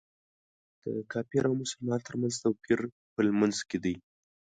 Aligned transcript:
د 0.81 0.85
کافر 1.13 1.43
او 1.49 1.53
مسلمان 1.63 1.99
تر 2.07 2.13
منځ 2.21 2.33
توپیر 2.43 2.79
په 3.13 3.19
لمونځ 3.27 3.57
کې 3.69 3.77
دی. 3.83 3.95